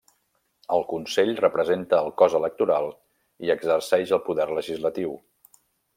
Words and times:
El 0.75 0.85
Consell 0.93 1.33
representa 1.41 1.99
el 2.05 2.09
cos 2.21 2.37
electoral 2.39 2.89
i 3.49 3.53
exerceix 3.57 4.15
el 4.19 4.23
poder 4.31 4.49
legislatiu. 4.61 5.15